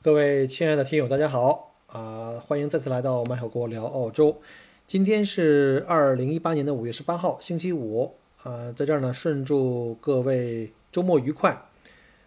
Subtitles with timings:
[0.00, 2.40] 各位亲爱的听友，大家好啊！
[2.46, 4.40] 欢迎再次来到麦火锅聊澳洲。
[4.86, 11.66] 今天是二零一八年的五月十八号，星期五啊，在这儿呢，顺祝各位周末愉快。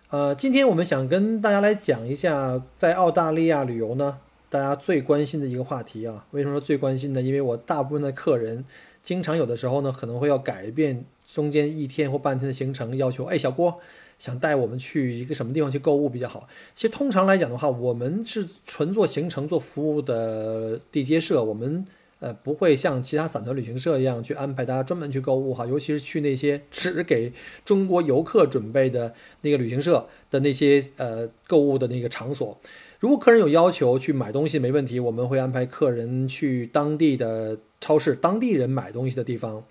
[0.10, 4.18] 呃，今天我们想跟大家来讲一下在澳大利亚旅游呢，
[4.50, 6.26] 大家最关心的一个话题啊。
[6.32, 7.22] 为什么说最关心呢？
[7.22, 8.66] 因为我大部分的客人
[9.02, 13.80] 经常有的时候呢，可能会要改变中间一天或半天的行程，要求哎，小郭。
[14.22, 16.48] 想带我们去一个什么地方去购物比较好？
[16.76, 21.84] 其实通常来讲的话，我们是纯做行程、做服务的地接社，我们
[22.20, 25.66] 呃不会像其他散团旅行社一样去安排大家专门去购物哈。
[25.66, 27.34] 尤其是去那些只给
[27.66, 32.56] 中国游客准备的那个旅行社的那些呃购物的那个场所。
[33.00, 39.64] 如果客人有要求去买东西，没问题，我们会安排客人去当地的超市、当地人买东西的地方。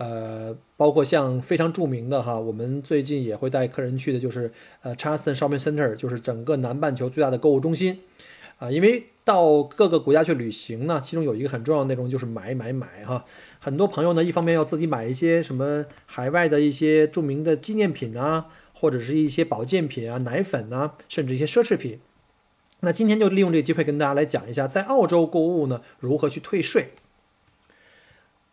[0.00, 8.00] 呃，包括像非常著名的哈，我们最近也会带客人去的，就是呃 c h a r l s t o n Shopping Center，就是整个南半球最大的购物中心
[8.56, 8.70] 啊。
[8.70, 13.26] 因为到各个国家去旅行呢，其中有一个很重要的内容就是买买买哈。
[13.58, 22.00] 很多朋友呢，一方面要自己买一些什么海外的一些著名的纪念品啊，或者是一些保健品啊、奶粉啊，甚至一些奢侈品。
[22.80, 26.92] 那今天就利用这个机会跟大家来讲一下，在澳洲购物呢，如何去退税。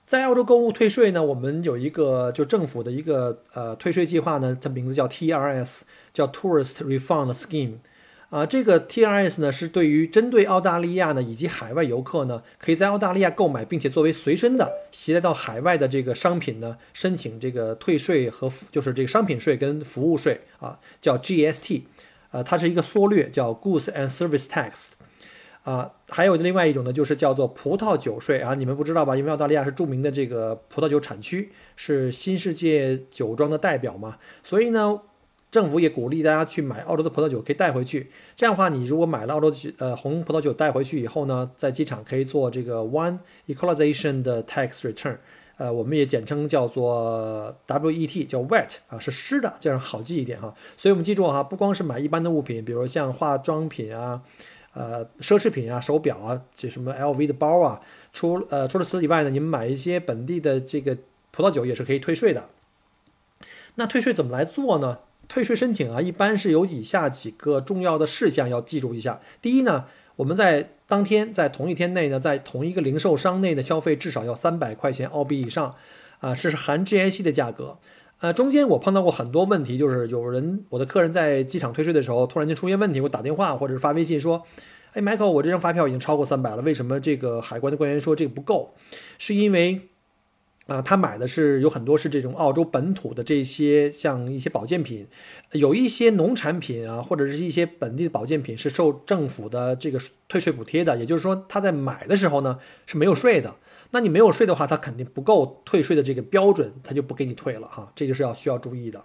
[0.07, 5.81] 在澳洲购物退税呢，我们有一个就政府的一个呃退税计划呢，它名字叫 TRS，
[6.13, 7.73] 叫 Tourist Refund Scheme，
[8.29, 21.81] 啊，这个 TRS 呢是对于针对澳大利亚呢以及海外游客呢，可以在澳大利亚购买并且作为随身的携带到海外的这个商品呢，申请这个退税和就是这个商品税跟服务税啊，叫 GST，
[22.31, 24.91] 呃，它是一个缩略，叫 Goods and Service Tax。
[25.67, 29.17] 啊，还有另外一种呢，就是叫做葡萄酒税啊，你们不知道吧？
[29.17, 35.01] 因为澳大利亚是著名的这个葡萄酒产区，是新世界酒庄的代表嘛，所以呢，
[35.51, 38.09] 政府也鼓励大家去买澳洲的葡萄酒，可以带回去。
[38.33, 43.17] 这样的话，你如果买了澳洲呃红葡萄酒带回去以后呢，在机场可以做这个 One
[43.47, 45.17] Equalization 的 Tax Return，
[45.57, 50.56] 呃，我们也简称叫做 WET，叫 Wet 啊，是湿的，这样好记一点哈。
[50.77, 54.22] 所以我们记住哈，不光是买一般的物品，比如像化妆品啊。
[54.77, 57.81] 呃，奢侈品啊，手表啊，这什么 LV 的包啊，
[58.13, 60.95] 除呃除了此以外呢，你们买一些本地的这个
[61.31, 62.49] 葡萄酒也是可以退税的。
[63.73, 64.99] 那退税怎么来做呢？
[65.27, 69.19] 退税申请啊，一般是有以下几个重要的事项要记住一下。
[69.41, 69.85] 第一呢，
[70.17, 75.75] 我们在当天在同一天内呢，在同一个零售商内的消费至少要三百块钱澳币以上，
[76.19, 77.79] 啊，这是含 GST 的价格。
[78.19, 84.41] 呃，中间我碰到过很多问题，就是有人我的客人在机场退税的时候，突然间出现问题，我打电话或者是发微信说，
[84.94, 88.73] 哎，Michael，我这张发票已经超过三百了，为什么这个海关的官员说这个不够？
[89.19, 89.81] 是因为
[90.66, 95.07] 啊，他买的是有很多是这种澳洲本土的这些像一些保健品，
[95.51, 102.57] 有一些农产品啊，或者是一些本地的保健品是受政府的这个退税补贴的，也就是说他在买的时候呢
[102.88, 103.56] 是没有税的。
[103.92, 109.03] 那你没有税的话，他肯定不够退税的这个标准，他就不给你退了哈，这就是要需要注意的。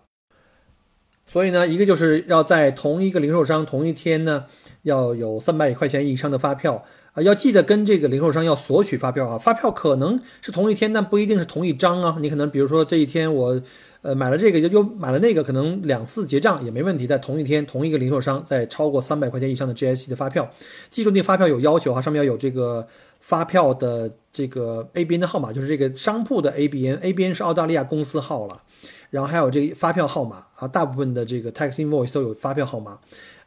[1.24, 4.46] 所以呢，一个就是要在同一个零售商同一天呢，
[4.82, 12.16] 要有三百块钱以上的发票啊，要记得跟这个零售商要索取发票啊，发票可能是同一天，但不一定是同一张啊。
[12.20, 13.62] 你可能比如说这一天我。
[14.02, 20.50] 呃，买了这个就又买了那个，可能两次结账也没问题，在同一天同一个零售商在超过三百块钱以上的 GSC 的发票，
[20.88, 22.84] 记住那发票有要求哈，上面要有这个
[23.22, 28.62] 发票的这个 ABN 的号码，就是这个商铺的 ABN，ABN 是澳大利亚公司号了，
[29.10, 32.98] 然后还有这个发票号码啊，大部分的这个 tax invoice 都有发票号码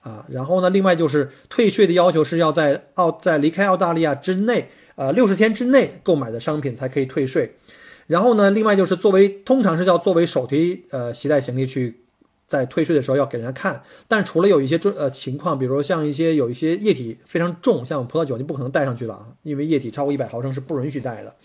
[0.02, 7.58] 啊，然后呢，另外就是退税的要求是要在澳在离开澳大利亚之内，呃，六十天之内购买的商品才可以退税。
[8.08, 12.05] 然后呢，另外就是作为通常是要作为手提呃携带行李去，
[12.48, 13.82] 在退税的时候要给人家看。
[14.08, 21.36] 但除了有一些重呃情况，比如说像一些有一些液体非常重，像葡萄酒，你不可能带上去了啊，因为液体超过一百毫升是不允许带的。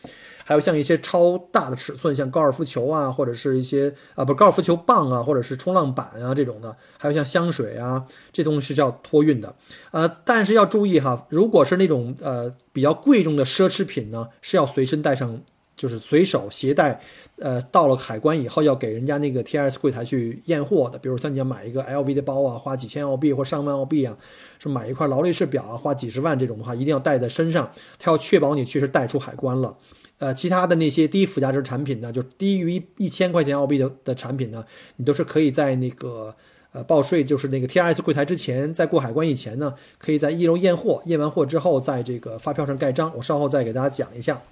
[0.45, 9.55] 还有像一些超大的尺寸，像高尔夫球啊，或者是一些啊不高尔夫球棒啊，或者是冲浪板啊这种的，还有像香水啊这东西是要托运的。
[9.93, 15.41] 呃，但是要注意哈，如果是那种呃比较贵重的奢侈品呢，是要随身带上。
[15.81, 17.01] 就是随手携带，
[17.39, 20.99] 呃，到了海关以后要给人家那个 T S 柜台去验货的。
[20.99, 24.15] 比如像你要买一个 LV 的包啊，花几千澳币或上万澳币啊，
[24.59, 29.75] 是买一块劳力士表啊，花几十万这种的话，一定要带在身上，他要确保你确实带出海关了。
[30.19, 34.63] 呃，其他的那些低附加值产品呢，就低于一千块钱澳币的的产品呢，
[34.97, 36.35] 你都是可以在那个
[36.73, 43.11] 呃报税，就是那个 T S 柜台之前，在过海关以前呢，可以在一楼验货，验完货之后，在这个发票上盖章。
[43.17, 44.43] 我稍后再给大家讲一下。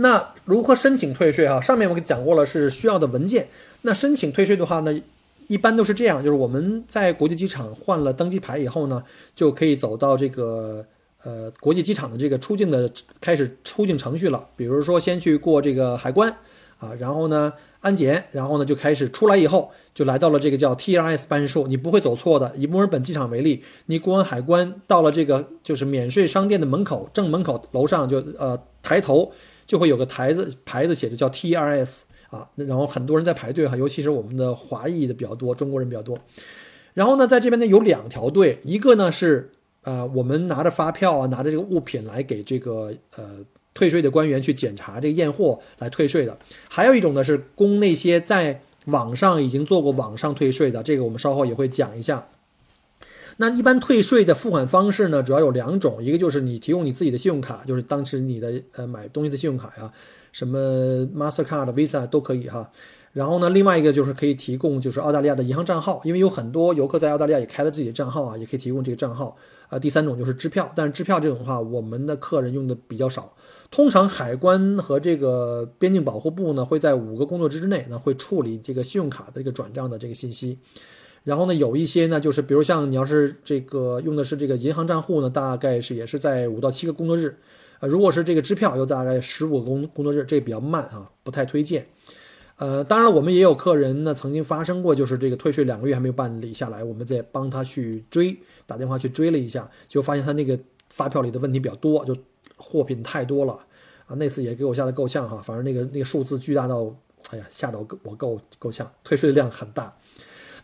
[0.00, 1.60] 那如何申请退税哈？
[1.60, 3.48] 上面我给讲过了，是需要的文件。
[3.82, 5.00] 那申请退税的话呢，
[5.46, 9.04] 一般都是这样，就是我们在国际机场换了登机牌以后呢，
[9.34, 10.84] 就可以走到这个。
[11.24, 12.88] 呃，国际机场的这个出境的
[13.20, 16.34] 开始出境程序了，比如说先去过这个海关
[16.78, 22.52] 啊，然后呢安检，然后呢就开始出来以后就来到了这个叫 TRS 办事处，你不会走错的。
[22.56, 29.32] 以墨尔本机场为例，你过完海关到了这个就是免税商店的门口，正门口楼上就呃抬头
[29.68, 36.18] 就会有个台子牌子写着叫 TRS 啊，然后很多人在排队哈，尤其是我们的华裔的比较多，中国人比较多。
[36.94, 39.52] 然后呢，在这边呢有两条队，一个呢是。
[39.82, 43.36] 啊，我们拿着发票啊，拿着这个物品来给这个呃
[43.72, 46.36] 退税的官员去检查这个验货来退税的。
[46.68, 52.26] 还有一种呢是供那些在网上已经做过网上退税的，这个我们稍后也会讲一下。
[53.40, 59.92] 那一般退税的付款方式呢，主要有两种，一个就是你提供你自己的信用卡，就是当时你的呃买东西的信用卡呀，
[60.32, 62.70] 什么 Mastercard、Visa 都可以哈。
[63.12, 69.36] 然后呢，另外一个就是可以提供就是澳大利亚的银行账号，因为有很多游客在澳大利亚也开了自己的账号啊，也可以提供这个账号
[69.68, 69.78] 啊。
[69.78, 73.34] 第三种就是支票，但是支票这种的话，我们的客人用的比较少。
[73.70, 80.58] 通常海关和这个边境保护部呢，会在五个工作日之内呢，会处理这个信用卡的这个转账的这个信息。
[81.24, 87.38] 然后呢，有一些呢，就是比如像你要是这个用的是这个银行账户呢，大概是也是在五到七个工作日
[87.80, 87.86] 啊。
[87.86, 91.86] 如果是这个支票，又大概十五个工工作日，这比较慢啊，不太推荐。
[92.56, 98.36] 呃，当然了，我们也有客人呢，曾经发生过，就是这个退税两个月还没有办理下来，我们再帮他去追，
[98.66, 100.58] 打电话去追了一下，就发现他那个
[100.92, 102.16] 发票里的问题比较多，就
[102.56, 103.52] 货品太多了
[104.06, 104.16] 啊。
[104.16, 106.92] 那次也给我吓得够呛哈，反正那个那个数字巨大到，
[107.30, 109.96] 哎呀，吓得我我够够呛，退税的量很大。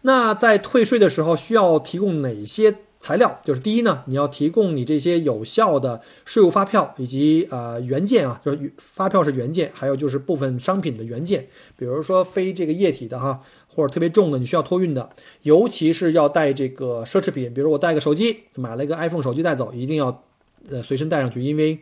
[0.07, 2.77] 那在退税的时候需要提供哪些？
[3.01, 11.47] 材料就是第一呢，你要提供你这些有效的税务发票以及呃原件啊，就是发票是原件，还有就是部分商品的原件，
[11.77, 15.11] 比如说非这个液体的哈，或者特别重的你需要托运的，
[15.43, 20.23] 尤其是要带这个奢侈品，比如我带个手机，买了一个 iPhone 手机带走，一定要
[20.71, 21.79] 呃随身带上去，因为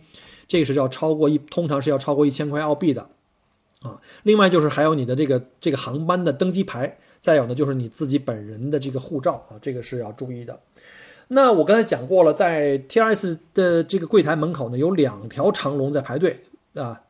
[0.49, 3.11] 这个是要超过一，通常是要超过一千块澳币的
[3.83, 4.01] 啊。
[4.25, 10.59] 另外就是还有你的这个这个航班的登机牌，再有呢就是你自己本人的这个护照啊，这个是要注意的。
[11.29, 16.41] 那我刚才讲过了，在 TRS 的这个柜台门口呢，有两条长龙在排队
[16.75, 17.03] 啊，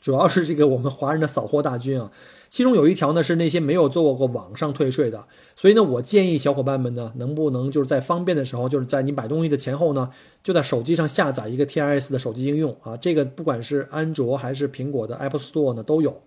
[0.00, 2.10] 主要是这个我们华人的扫货大军啊。
[2.50, 10.10] 其中有一条呢是那些没有做过网上退税的，所以呢，我建议小伙伴们呢，能不能就是在方便的时候，就是在你买东西的前后呢，
[10.42, 16.20] 就在手机上下载一个 TRS 的手机应用啊，这个不管是安卓还是苹果的 App Store 呢都有。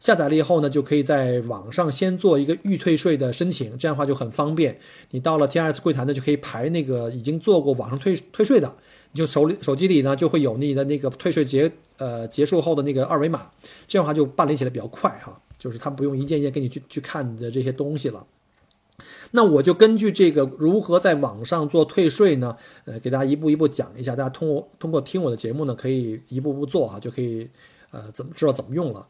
[0.00, 4.76] 下载了以后呢，就可以在网上先做一个预退税的申请，这样的话就很方便。
[5.10, 8.74] 你到了 TRS 柜台呢，就可以排那个已经做过网上退退税的，
[9.12, 13.52] 你就手里手机里呢就会有你的那个退税结呃结束后的那个二维码，
[13.86, 18.26] 这样的话就办理起来比较快哈，就是他不用一件一件给你去去看你的这些东西了。
[19.32, 27.46] 那我就根据这个如何在网上做退税呢，呃，给大家一步一步讲一下，大家通过通过听我的节目呢，可以一步步做啊，就可以
[27.90, 29.06] 呃怎么知道怎么用了。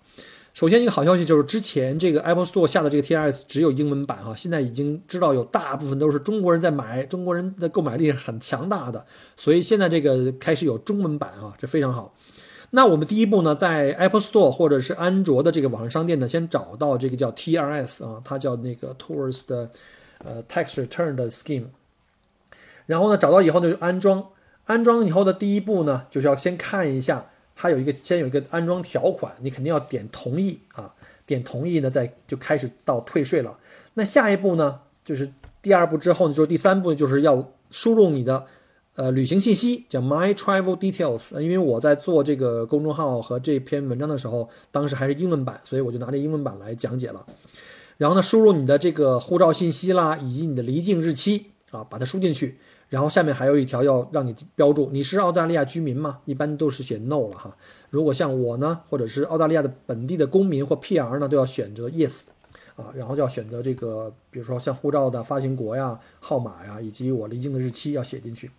[0.53, 12.13] 首先，一个好消息就是，之前这个 Apple Store 下的这个 TRS 只有英文版哈，现在已经知道有大部分都是中国人在买，中国人的购买力是很强大的，所以现在这个开始有中文版啊，这非常好。
[12.71, 19.71] 那我们第一步呢，在 Apple Store 或者是安卓的这个网上商店呢，先找到这个叫 TRS 啊，它叫那个 Towards 的
[20.19, 21.67] 呃 Tax Return 的 Scheme，
[22.87, 24.27] 然后呢，找到以后呢就安装，
[24.65, 27.27] 安装以后的第一步呢，就是要先看一下。
[27.63, 30.95] 它有一个先有一个安装条款，你肯定要点同意啊，
[31.27, 33.59] 点同意呢，再就开始到退税了。
[33.93, 38.47] 那下一步呢，就是第二步之后呢，就是第三步，就是要输入你的
[38.95, 41.39] 呃旅行信息，叫 My Travel Details。
[41.39, 47.27] 因为我在做这个公众号和这篇文章的时候，当时还是英文版，所以我就拿这英文版来讲解了。
[47.99, 52.57] 然后呢，输入你的这个护照信息啦，以及你的离境日期啊，把它输进去。
[52.91, 56.19] 然后下面还有一条要让你标注，你是澳大利亚居民吗？
[56.25, 57.57] 一般都是写 no 了哈。
[57.89, 62.25] 如果像我呢，或者是澳大利亚的本地的公民或 PR 呢，都要选择 yes，
[62.75, 68.51] 啊，然后就要选择这个，比如说像护照的发行国呀、号码呀，以及我离境的日期要写进去。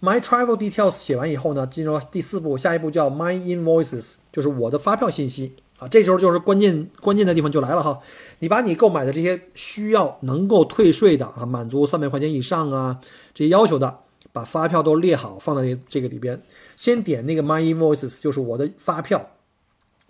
[0.00, 5.88] My Travel Details 写完以后呢，进入第四步，下一步叫 My Invoices，就是我的发票信息啊。
[5.88, 8.00] 这时候就是关键关键的地方就来了哈，
[8.38, 13.00] 你把你购买的这些需要能够退税的啊，满足三百块钱以上啊
[13.34, 13.98] 这些要求的，
[14.32, 16.40] 把发票都列好放在这个里边。
[16.76, 19.30] 先点那个 My Invoices，就是我的发票，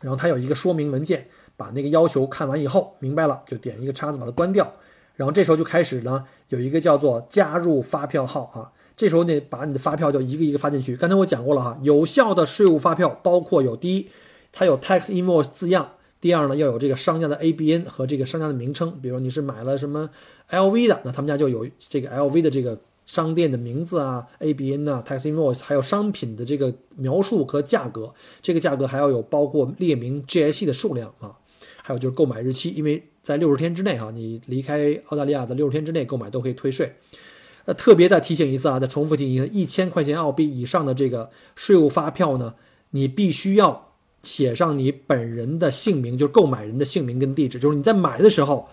[0.01, 4.73] 然后它有一个说明文件，把那个要求看完以后，明白了就点一个叉子把它关掉。
[5.15, 8.73] 然后这时候就开始呢，有一个叫做加入发票号啊。
[8.97, 10.97] 这时候呢，把你的发票就一个一个发进去。
[10.97, 14.09] 刚才我讲过了哈，有效的税务发票包括有第一，
[14.53, 15.83] 它有 tax invoice 字样；
[16.21, 19.01] 第二呢，要有这个商家的 ABN 和这个商家的名称。
[19.01, 20.09] 比如你是买了什么
[20.51, 28.13] LV 的，那他们家就有这个 LV 的这个商店的名字啊，ABN 啊，tax invoice，还有商品的这个描述和价格。
[28.41, 31.37] 这个价格还要有包括列明 GIC 的数量啊，
[31.83, 36.95] 还有就是购买日期，因为在六十天之内哈，你离开澳大利亚的六十天之内购买都可以退税。
[37.65, 42.55] 呃，特别再提醒一次啊，再重复提醒：一千块钱澳币以上的这个税务发票呢，
[42.91, 43.92] 你必须要
[44.23, 47.59] 写上你本人的姓名，就是购买人的姓名跟地址。
[47.59, 48.69] 就是你在买的时候，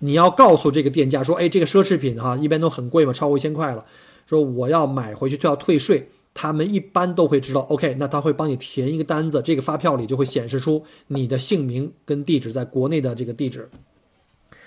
[0.00, 3.84] 你要告诉这个店家说：“哎，这个奢侈品哈，一般都很贵嘛，超过一千块了。
[4.26, 13.70] 说我要买回去就要退税。”他们一般都会知道，OK，那他会帮你填一个单子，这个发票里就会显示出你的姓名跟地址，在国内的这个地址。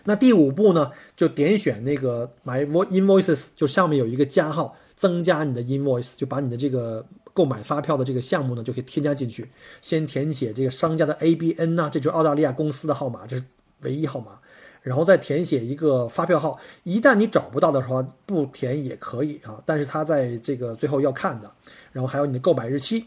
[0.06, 9.50] 那第五步呢，就点选那个 My Invoices，就上面有一个加号，增加你的 invoice，就把你的这个购买发票的这个项目呢，就可以添加进去。
[9.82, 13.44] 先填写这个商家的 ABN 呐，这就是澳大利亚公司的号码，这是
[13.82, 14.40] 唯一号码。
[14.82, 21.52] 然后再填写一个发票号，一旦你找不到的话，不填也可以啊，但是他在这个最后要看的。
[21.92, 23.06] 然后还有你的购买日期，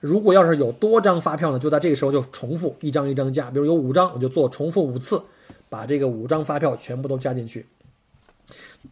[0.00, 5.22] 如果要是有多张发票呢，就在这个时候就重复一张一张加，比如有五张，我就做重复五次。
[5.70, 7.66] 把这个五张发票全部都加进去。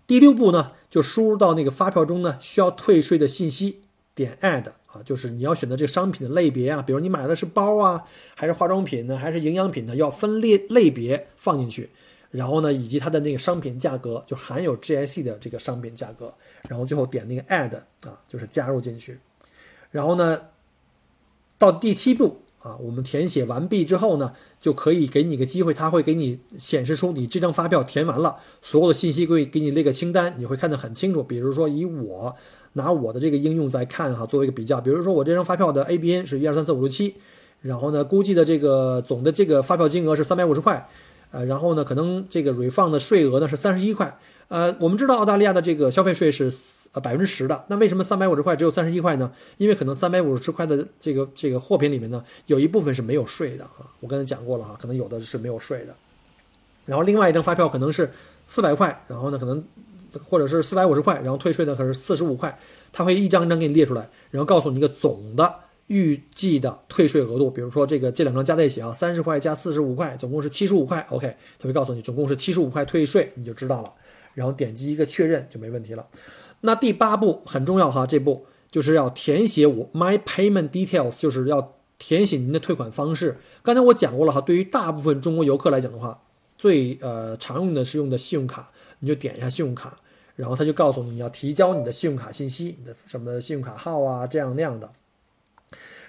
[0.04, 3.82] 第六步呢，就输入到那个发票中呢需要退税的信息，
[4.14, 8.04] 点 add 啊，就是你要选择这个商品的类别啊，比如你买的是包啊，
[8.34, 11.90] 还是化妆品呢，还是营养品呢，要分类类别放进去。
[12.30, 16.32] 然后呢，以及它的那个商品价格，就含有 GIC 的这个商品价格。
[16.68, 17.76] 然后最后点那个 add
[18.08, 19.18] 啊，就是加入进去。
[19.90, 20.40] 然后呢，
[21.58, 22.38] 到第七步。
[22.62, 31.20] 啊，我们填写完毕之后呢，就可以给你个机会，他会给你显示出你这张发票填完了，所有的信息会给你列个清单，你会看得很清楚。
[31.20, 32.34] 比如说，以我
[32.74, 37.14] 拿我的这个应用在看哈，作为一个比较，比如说我这张发票的 ABN 是一二三四五六七，
[37.60, 40.88] 然后呢，估计的这个总的这个发票金额是三百五十块，
[41.32, 44.16] 呃，然后呢，可能这个 refund 的税额呢是三十一块，
[44.46, 46.50] 呃，我们知道澳大利亚的这个消费税是。
[46.92, 49.32] 呃，百分之十的，那为什么三百五十块只有三十一块呢？
[49.56, 53.88] 因为可能三百五十块的这个这个货品里面呢，有一部分是没有税的啊。
[54.00, 55.94] 我刚才讲过了哈，可能有的是没有税的。
[56.84, 58.10] 然后另外一张发票可能是
[58.46, 59.64] 四百块，然后呢可能
[60.28, 62.58] 或者是四百五十块，然后退税的可是四十五块，
[62.92, 65.54] 他会一张一张给你列出来，然后告诉你一个总的
[65.86, 67.50] 预计的退税额度。
[67.50, 71.06] 比如说这个这两张加在一起啊，三十块加四十五块，总共是七十五块。
[71.08, 73.90] OK，他会告诉你总共是七十五块退税，你就知道了。
[74.34, 76.08] 然后点击一个确认就没问题了。
[76.60, 83.36] 那第八步很重要哈，这步就是要填写我 my payment details，就是要填写您的退款方式。
[83.62, 86.20] 刚才我讲过了哈，对于大部分中国游客来讲的话，
[86.56, 88.70] 最呃常用的是用的信用卡，
[89.00, 89.98] 你就点一下信用卡，
[90.36, 94.90] 然后他就告诉你要提交你的信用卡信息，你的什么信用卡号啊，这样那样的。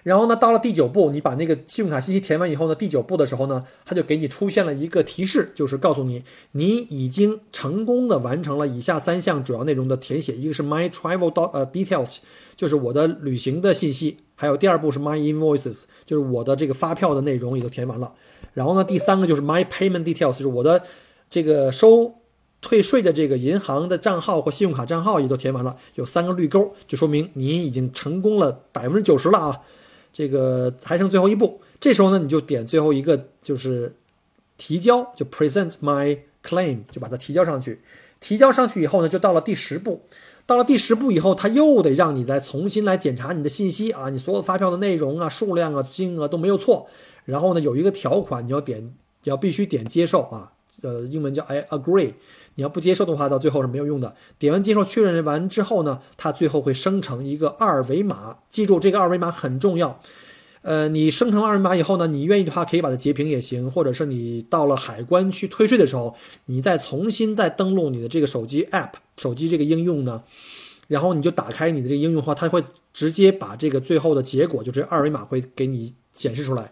[0.03, 12.17] 然后呢，到了第九步，你把那个信用卡信息填完以后呢，第九步的时候呢，它就给你出现了一个提示，就是告诉你你已经成功的完成了以下三项主要内容的填写，一个是 My Travel 呃 Details，
[12.55, 18.13] 就是我的旅行的信息，还有第二步是 My Invoices，就是我的这个发票的内容也都填完了。
[18.53, 20.83] 然后呢，第三个就是 My Payment Details，就是我的
[21.29, 22.13] 这个收
[22.59, 29.61] 退税的这个银行的账号或信用卡账号也都填完了，有三个绿勾，就说明你已经成功了百分之九十了啊。
[30.13, 33.95] 这个还剩最后一步，这时候呢，你就点最后一个，就是
[34.57, 37.81] 提交，就 present my claim，就把它提交上去。
[38.19, 40.03] 提交上去以后呢，就到了第十步。
[40.45, 46.87] 到了第十步以后，他又得让你再重新来检查你的信息啊，你所有发票的内容啊、数量啊、金额都没有错。
[47.25, 48.93] 然后呢，有一个条款你要点，
[49.23, 50.52] 要必须点接受啊，
[50.83, 52.13] 呃，英文叫 I agree。
[52.55, 54.15] 你要不接受的话，到最后是没有用的。
[54.37, 58.37] 点完接受确认完之后呢，它最后会生成一个二维码。
[58.51, 59.99] 记住，这个二维码很重要。
[60.61, 70.23] 呃，你生成二维码以后呢，你愿意的话可以把它截屏也行，或者是你到了海关去退税的时候，你再重新再登录你的这个手机 app，手机这个应用呢，
[70.87, 72.63] 然后你就打开你的这个应用的话，它会
[72.93, 76.71] 直接把这个最后的结果，就这二维码会给你显示出来。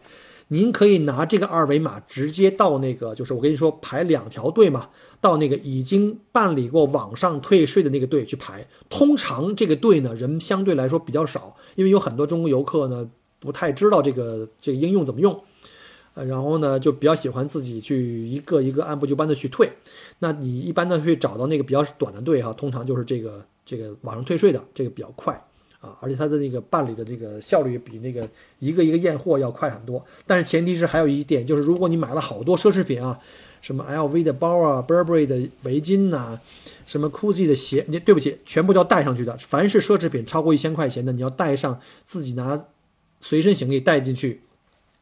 [0.54, 4.90] 您可以拿这个二维码直接到那个，就是我跟你说排两条队嘛，
[5.22, 8.68] 到那个已经办理过网上退税的那个队去排。
[8.90, 15.42] 通常这个队呢人相对来说比较少，因为有很多中国游客呢不太知道这个这个应用怎么用。
[16.16, 19.72] 呃， 然后呢，就比较喜欢自己去一个一个按部就班的去退。
[20.20, 25.42] 那你一般呢会找到那个比较短的队哈，通常就是这个这个网上退税的这个比较快
[25.82, 28.26] 啊，而且它的那个办理的这个效率比那个
[28.60, 30.02] 一个一个验货要快很多。
[30.26, 33.20] 但是前提是还有一点，就是如果你买了好多奢侈品啊，
[33.62, 36.40] 什么 LV 的包啊、Burberry 的围巾呐、
[36.86, 39.36] 什么 Gucci 的鞋，你对不起，全部都要带上去的。
[39.38, 42.66] 凡是奢侈品超过一千块钱的，你要带上自己拿
[43.20, 44.42] 随身行李带进去。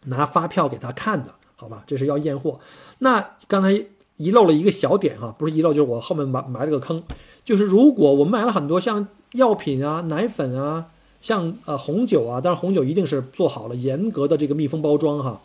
[0.05, 1.83] 拿发票给他看的，好吧？
[1.85, 2.57] 这是要验货。
[2.99, 7.03] 那刚才遗漏了一个小点哈，不是遗漏，就是我后面埋埋了个坑，
[7.43, 15.41] 就是如果我们买了很多像药品啊、奶粉啊、像呃红酒啊，当然红酒一定是做好了严格的这个密封包装哈，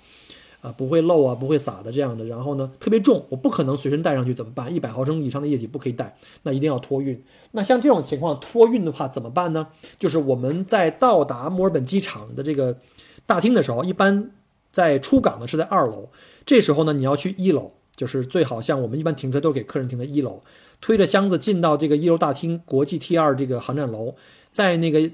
[0.61, 2.25] 啊不会漏啊、不会洒的这样的。
[2.25, 4.75] 然后呢，特别重，我不可能随身带上去，怎么办？
[4.75, 7.23] 一百毫升以上的液体不可以带，那一定要托运。
[7.53, 9.69] 那像这种情况托运的话怎么办呢？
[9.99, 12.79] 就是我们在到达墨尔本机场的这个
[13.27, 14.31] 大厅的时候，一般。
[14.75, 16.09] 在出港的是在二楼，
[16.45, 20.43] 这时候呢，你要去一楼，就是最好像我们一般停车都是给客人停在一楼，
[20.81, 24.15] 推着箱子进到这个一楼大厅国际 T 二这个航站楼，
[24.51, 25.11] 在那个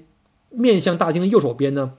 [0.50, 1.92] 面向大厅的右手边呢，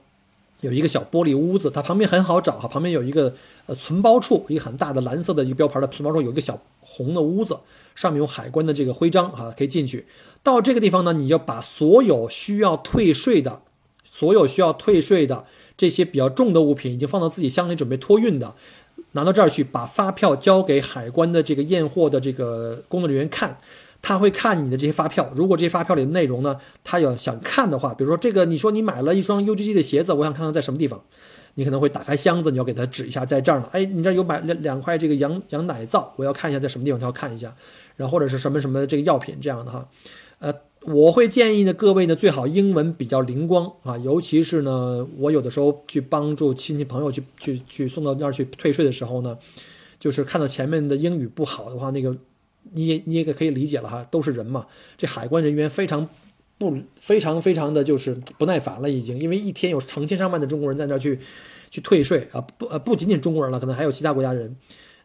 [0.60, 3.34] 有一个小玻璃屋子，它旁边很好找哈，旁边有一个
[3.66, 7.58] 呃存包处，一个很大的蓝色的一个标牌的存包处，有一个小红的屋子，
[7.94, 10.06] 上面有海关的这个徽章哈，可以进去。
[10.42, 13.62] 到这个地方呢，你就把所有需要退税的，
[14.10, 15.46] 所有需要退税的。
[15.74, 18.54] 这些比较重的物品已经放到自己箱里准备托运的，
[19.12, 23.56] 拿到这儿去，把发票交给海关的这个验货的这个工作人员看，
[24.00, 25.30] 他会看你的这些发票。
[25.34, 31.02] 如果这些发票里的内容呢，他要想看的话，比如说这个，你说你买了一双 UGG 的鞋子，我想看看在什么地方，
[31.54, 33.68] 你可能会打开箱子，你要给他指一下，在这儿呢。
[33.72, 37.54] 哎，你这有买两两块这个羊羊奶皂，我要看一下在什么地方，他要看一下，
[37.96, 39.88] 然后或者是什么什么这个药品这样的哈，
[40.38, 40.52] 呃。
[40.84, 49.38] 我会建议呢，各位呢最好英文比较灵光啊，尤其是呢，我有的时候去帮助亲戚朋友去去去送到那儿去退税的时候呢，
[50.00, 52.16] 就是看到前面的英语不好的话，那个
[52.72, 54.66] 你也你也可以理解了哈，都是人嘛，
[54.96, 56.08] 这海关人员非常
[56.58, 61.20] 不非常非常的就是不耐烦了已经，因为一天有成千上万的中国人在那儿去
[61.70, 64.56] 去退税啊，不呃不仅仅中国人了，可能还有其他国家人，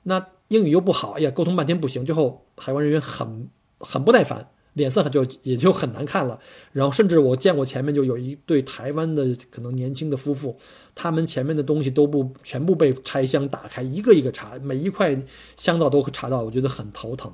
[0.03, 4.49] 那英语又不好，哎呀，沟通半天不行，最后海关人员很很不耐烦。
[4.77, 6.39] 脸色就也就很难看了，
[6.71, 10.55] 然后甚至我见过前面就有一对台湾的可能年轻的夫妇，
[10.93, 15.17] 他们前面的东西都不全部被拆箱打开，一个一个查，每一块
[15.57, 17.31] 香皂都查到，我觉得很头疼。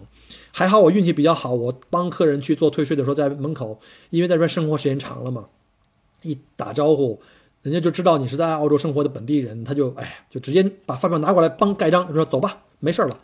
[0.52, 3.78] 还好我运气比较好，我帮客人去做退税的时候，在门口，
[4.10, 5.50] 因为在这边生活时间长了嘛，
[6.22, 7.20] 一打招呼，
[7.62, 13.20] 人家就知道你是在澳洲生活的本地人，他就哎就直接把发票拿过来帮盖章，说走吧，没事了。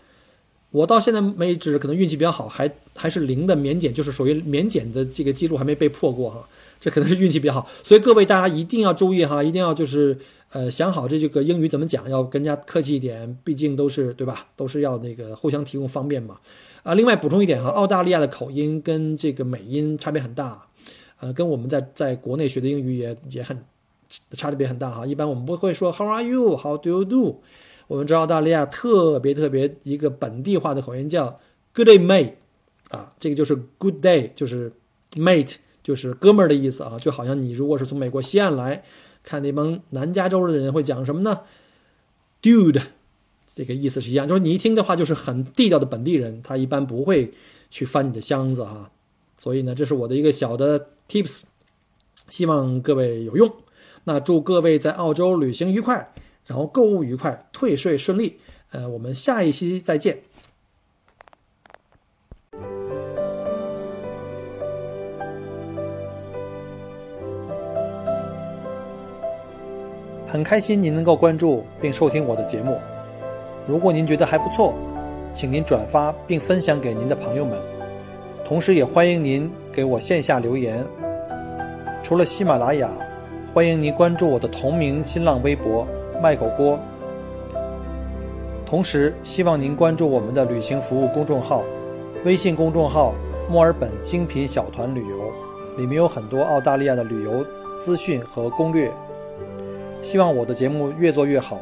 [0.71, 6.47] 我到现在为止可能运气比较好，还还是零的免检，就是属于免检的这个记录还没被破过哈，
[6.79, 7.67] 这可能是运气比较好。
[7.83, 10.15] 所以各位大家一定要注意哈，一定要就是
[10.51, 14.45] 呃想好这这个英语怎么讲，要跟人家客气一点，毕竟都是对吧？
[14.55, 16.37] 都是要那个互相提供方便嘛。
[16.83, 20.67] 啊，另外补充一点哈，澳大利亚的口音跟这个美音差别很大，
[21.19, 23.59] 呃，跟我们在在国内学的英语也也很
[24.33, 25.05] 差别很大哈。
[25.05, 26.55] 一般我们不会说 How are you?
[26.55, 27.41] How do you do?
[27.89, 31.39] 我们知道澳大利亚特别特别一个本地化的口音叫
[31.73, 32.33] Good day, mate，
[32.89, 34.71] 啊，这个就是 Good day，就是
[35.13, 38.83] mate，就是哥们儿的意思啊，就好像你如果是从美国西岸来
[39.23, 41.39] 看那帮南加州的人会讲什么呢
[42.43, 42.79] ？Dude，
[43.55, 47.33] 这个意思是一样，就是你一听的话就是很地道的本地人，他一般不会
[47.71, 48.91] 去翻你的箱子啊。
[49.35, 51.41] 所以呢，这是我的一个小的 tips，
[52.27, 53.51] 希望各位有用。
[54.03, 56.13] 那祝各位在澳洲旅行愉快。
[56.49, 58.39] 然后购物愉快，退税顺利。
[58.71, 60.17] 呃，我们下一期再见。
[70.27, 72.79] 很开心您能够关注并收听我的节目。
[73.67, 74.73] 如果您觉得还不错，
[75.31, 77.59] 请您转发并分享给您的朋友们。
[78.43, 80.83] 同时也欢迎您给我线下留言。
[82.01, 82.89] 除了喜马拉雅，
[83.53, 85.87] 欢迎您关注我的同名新浪微博。
[86.21, 86.79] 麦口锅。
[88.65, 91.63] 同时，希望您关注我们的旅行服务公众号，
[92.23, 93.15] 微信公众号
[93.49, 95.17] “墨尔本精品小团旅游”，
[95.77, 97.43] 里面有很多澳大利亚的旅游
[97.79, 98.91] 资讯和攻略。
[100.01, 101.59] 希望我的节目越做越好。